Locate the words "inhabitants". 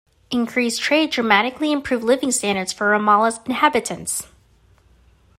3.45-4.25